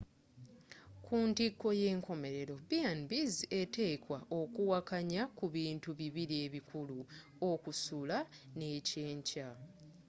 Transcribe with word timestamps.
kuntiko 1.05 1.67
y’enkomerero 1.81 2.55
b&bs 2.69 3.35
eteekwa 3.61 4.17
okuwakanya 4.39 5.21
kubintu 5.37 5.89
bibiri 5.99 6.35
ebikulu: 6.45 6.99
okusula 7.51 8.17
n’ekyenkya 8.57 9.47